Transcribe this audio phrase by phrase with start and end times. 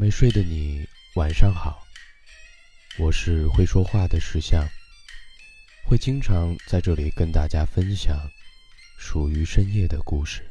[0.00, 0.82] 没睡的你，
[1.16, 1.86] 晚上好。
[2.98, 4.66] 我是会说话的石像，
[5.84, 8.16] 会经常在这里跟大家分享
[8.96, 10.50] 属于深夜的故事，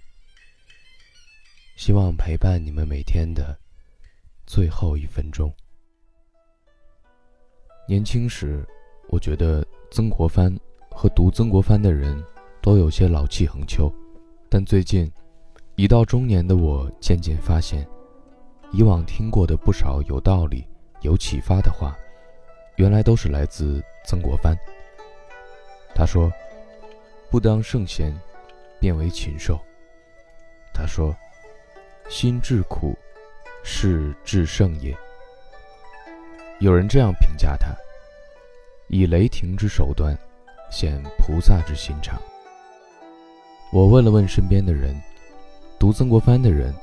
[1.75, 3.57] 希望陪伴你们每天的
[4.45, 5.51] 最后一分钟。
[7.87, 8.63] 年轻时，
[9.07, 10.55] 我觉得曾国藩
[10.91, 12.23] 和读曾国藩的人
[12.61, 13.91] 都有些老气横秋，
[14.47, 15.11] 但最近，
[15.75, 17.83] 已到中年的我渐渐发现。
[18.71, 20.67] 以往听过的不少有道理、
[21.01, 21.97] 有启发的话，
[22.75, 24.55] 原来都是来自曾国藩。
[25.95, 26.31] 他说
[27.31, 28.15] ：“不当圣贤，
[28.79, 29.59] 便为禽兽。”
[30.71, 31.15] 他说
[32.09, 32.97] ：“心至苦，
[33.63, 34.95] 事至圣也。”
[36.59, 37.75] 有人这样评价他
[38.87, 40.17] ：“以雷霆之手段，
[40.69, 42.21] 显菩萨之心肠。”
[43.73, 44.95] 我问了问身边的人，
[45.79, 46.73] 读曾国藩的人。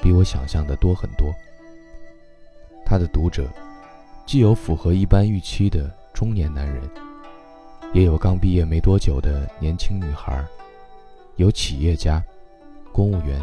[0.00, 1.32] 比我想象的多很多。
[2.84, 3.48] 他的读者，
[4.24, 6.82] 既有符合一般预期的中年男人，
[7.92, 10.42] 也有刚毕业没多久的年轻女孩，
[11.36, 12.24] 有企业家、
[12.92, 13.42] 公务员、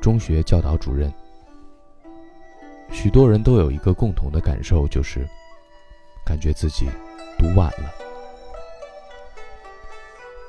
[0.00, 1.12] 中学教导主任。
[2.90, 5.26] 许多人都有一个共同的感受，就是
[6.24, 6.86] 感觉自己
[7.38, 7.90] 读晚了。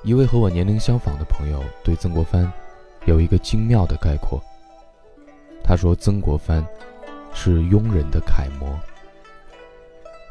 [0.03, 2.51] 一位和我年龄相仿的朋友对曾国藩
[3.05, 4.43] 有一个精妙的概括。
[5.65, 6.63] 他说：“曾国藩
[7.33, 8.77] 是庸人的楷模。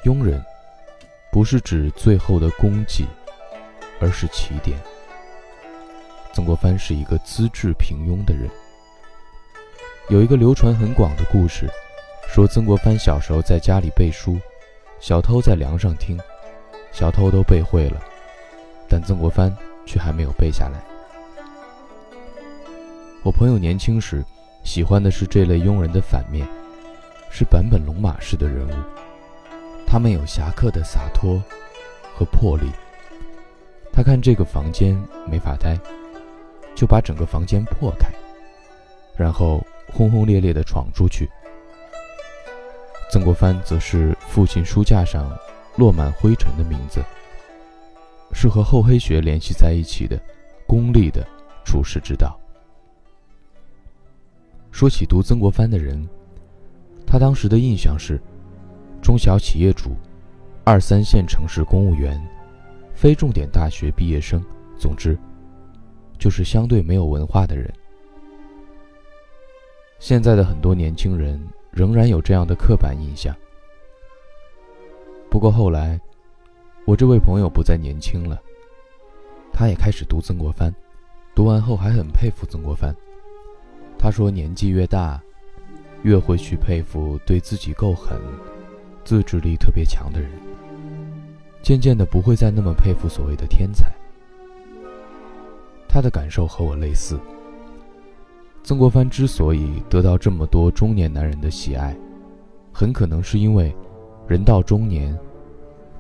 [0.04, 0.44] 庸人
[1.32, 3.06] 不是指最后的功绩，
[3.98, 4.78] 而是起点。
[6.34, 8.46] 曾国藩是一个资质平庸的人。
[10.08, 11.66] 有一个流传很广的故事，
[12.28, 14.38] 说曾国藩小时候在家里背书，
[15.00, 16.20] 小偷在梁上听，
[16.92, 18.02] 小偷都背会了，
[18.86, 20.82] 但曾国藩却还没有背下来。
[23.22, 24.22] 我朋友年轻时。”
[24.64, 26.46] 喜欢的是这类庸人的反面，
[27.30, 28.72] 是坂本龙马式的人物。
[29.86, 31.42] 他们有侠客的洒脱
[32.14, 32.70] 和魄力。
[33.92, 34.96] 他看这个房间
[35.28, 35.78] 没法待，
[36.74, 38.08] 就把整个房间破开，
[39.14, 39.62] 然后
[39.92, 41.28] 轰轰烈烈地闯出去。
[43.10, 45.30] 曾国藩则是父亲书架上
[45.76, 47.04] 落满灰尘的名字，
[48.32, 50.18] 是和厚黑学联系在一起的
[50.66, 51.26] 功利的
[51.62, 52.38] 处世之道。
[54.72, 56.08] 说起读曾国藩的人，
[57.06, 58.18] 他当时的印象是：
[59.02, 59.90] 中小企业主、
[60.64, 62.18] 二三线城市公务员、
[62.94, 64.42] 非重点大学毕业生，
[64.78, 65.16] 总之，
[66.18, 67.70] 就是相对没有文化的人。
[69.98, 71.40] 现在的很多年轻人
[71.70, 73.36] 仍然有这样的刻板印象。
[75.30, 76.00] 不过后来，
[76.86, 78.40] 我这位朋友不再年轻了，
[79.52, 80.74] 他也开始读曾国藩，
[81.34, 82.92] 读完后还很佩服曾国藩。
[84.02, 85.22] 他说：“年纪越大，
[86.02, 88.20] 越会去佩服对自己够狠、
[89.04, 90.28] 自制力特别强的人。
[91.62, 93.86] 渐渐的，不会再那么佩服所谓的天才。”
[95.88, 97.16] 他的感受和我类似。
[98.64, 101.96] 曾国藩之所以得到这么多中年男人的喜爱，
[102.72, 103.72] 很可能是因为
[104.26, 105.16] 人到中年，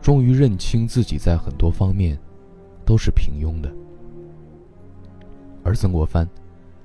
[0.00, 2.18] 终于认清自己在很多方面
[2.84, 3.72] 都是平庸的，
[5.62, 6.28] 而曾国藩。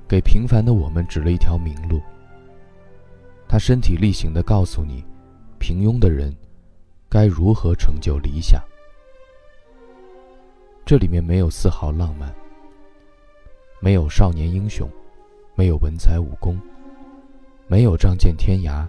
[0.08, 2.02] 给平凡的我们指了一条明路。
[3.48, 5.04] 他身体力行地告诉你，
[5.60, 6.34] 平庸的人
[7.10, 8.62] 该如何成就理想。
[10.86, 12.34] 这里面没有丝毫浪漫，
[13.82, 14.90] 没有少年英雄，
[15.56, 16.58] 没有文采武功，
[17.68, 18.88] 没有仗剑天涯，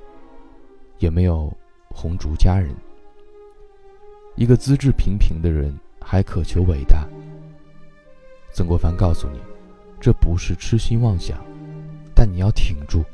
[0.98, 1.52] 也没有
[1.90, 2.72] 红烛佳人。
[4.36, 7.04] 一个资质平平的人还渴求伟大。
[8.52, 9.40] 曾国藩告诉你。
[10.00, 11.38] 这不是痴心妄想，
[12.14, 13.04] 但你要挺住，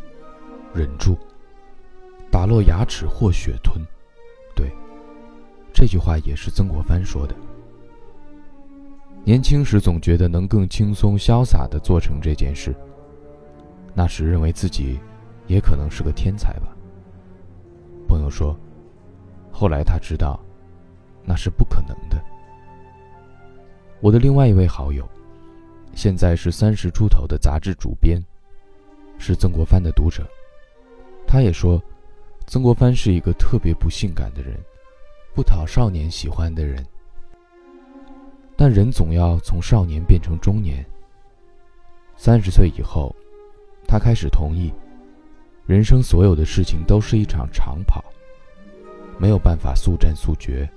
[0.74, 1.16] 忍住，
[2.30, 3.80] 打落牙齿或血吞。
[4.54, 4.70] 对，
[5.72, 7.34] 这句话也是曾国藩说的。
[9.24, 12.74] 年轻时总觉得能更轻松潇洒地做成这件事，
[13.94, 15.00] 那时认为自己
[15.46, 16.76] 也可能是个天才吧。
[18.06, 18.54] 朋友说，
[19.50, 20.38] 后来他知道，
[21.24, 22.22] 那是不可能的。
[24.00, 25.08] 我的另外一位好友。
[25.94, 28.20] 现在是三十出头的杂志主编，
[29.18, 30.26] 是曾国藩的读者。
[31.26, 31.80] 他也说，
[32.46, 34.58] 曾国藩是一个特别不性感的人，
[35.34, 36.84] 不讨少年喜欢的人。
[38.56, 40.84] 但人总要从少年变成中年。
[42.16, 43.14] 三十岁以后，
[43.86, 44.72] 他开始同意，
[45.66, 48.04] 人生所有的事情都是一场长跑，
[49.18, 50.68] 没有办法速战速决。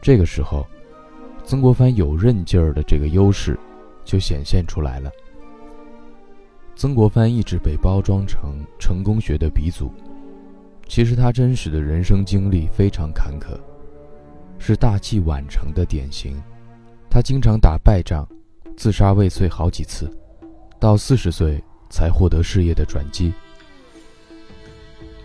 [0.00, 0.66] 这个时候。
[1.44, 3.58] 曾国藩有韧劲儿的这个优势，
[4.04, 5.10] 就显现出来了。
[6.74, 9.92] 曾国藩一直被包装成成功学的鼻祖，
[10.88, 13.58] 其实他真实的人生经历非常坎坷，
[14.58, 16.40] 是大器晚成的典型。
[17.10, 18.26] 他经常打败仗，
[18.76, 20.10] 自杀未遂好几次，
[20.80, 23.32] 到四十岁才获得事业的转机。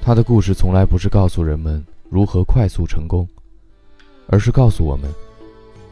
[0.02, 3.28] 他的故事从来不是告诉人们如何快速成功，
[4.28, 5.10] 而是告诉我们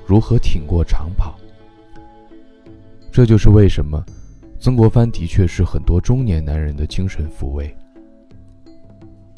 [0.05, 1.35] 如何挺过长跑。
[3.11, 4.03] 这就是为什么。
[4.57, 7.75] 曾国藩的确是很多中年男人的精神抚慰，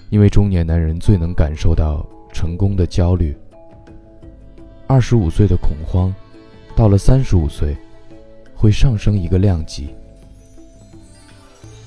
[0.09, 3.35] 因为中年男人最能感受到成功的焦虑。
[4.87, 6.13] 二十五岁的恐慌，
[6.77, 7.75] 到了三十五岁，
[8.55, 9.89] 会上升一个量级。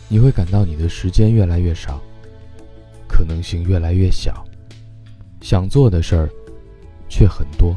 [0.06, 1.98] 你会感到你的时间越来越少，
[3.08, 4.44] 可能性越来越小，
[5.40, 6.28] 想做的事儿
[7.08, 7.74] 却很多。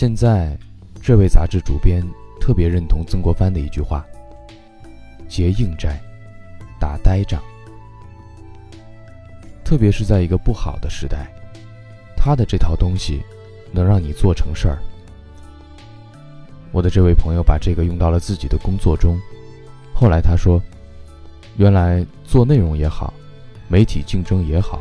[0.00, 0.56] 现在，
[1.02, 2.02] 这位杂志主编。
[2.40, 4.02] 特别认同曾国藩的一句话
[5.28, 6.00] ：“结硬债，
[6.80, 7.38] 打呆仗。”
[9.62, 11.30] 特别是在一个不好的时代，
[12.16, 13.20] 他的这套东西
[13.70, 14.78] 能让你做成事儿。
[16.72, 19.20] 我的这位朋友把这个用到了自己的工作中，
[19.92, 20.58] 后来他说
[21.58, 23.12] ：“原来做内容也好，
[23.68, 24.80] 媒体竞争也好，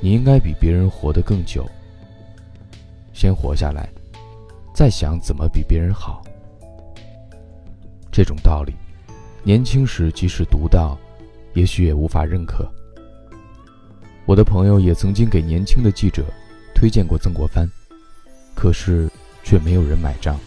[0.00, 1.70] 你应该比别人活得更久，
[3.12, 3.86] 先活下来，
[4.74, 6.22] 再想怎么比别人好。”
[8.12, 8.74] 这种道理，
[9.42, 10.98] 年轻时即使读到，
[11.54, 12.68] 也许也无法认可。
[14.26, 16.24] 我的朋友也曾经给年轻的记者
[16.74, 17.68] 推荐过曾国藩，
[18.54, 19.08] 可是
[19.42, 20.38] 却没有人买账。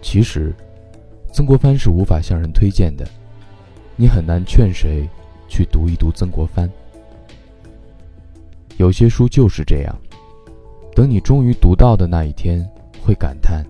[0.00, 0.54] 其实，
[1.32, 3.06] 曾国藩是无法向人推荐的，
[3.96, 5.08] 你很难劝谁
[5.48, 6.70] 去读一读曾国藩。
[8.76, 9.98] 有些书就是这样，
[10.98, 12.68] 等你终于读到的那一天，
[13.00, 13.64] 会感叹，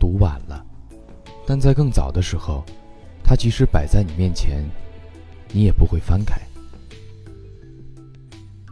[0.00, 0.64] 读晚了。
[1.46, 2.64] 但在更早的时候，
[3.22, 4.64] 它即使摆在你面前，
[5.52, 6.40] 你也不会翻开。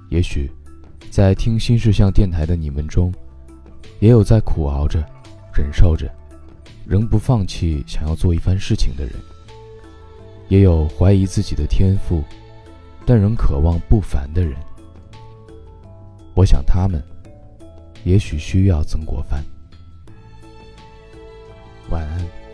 [0.08, 0.50] 也许，
[1.10, 3.12] 在听新事项电台的你们中，
[4.00, 5.04] 也有在苦熬着、
[5.52, 6.10] 忍受着，
[6.86, 9.12] 仍不放弃想要做一番事情的人；
[10.48, 12.24] 也有怀疑自己的天赋，
[13.04, 14.56] 但仍渴望不凡的人。
[16.34, 17.02] 我想，他们
[18.06, 19.44] 也许需要曾国藩。
[21.90, 22.45] 晚安。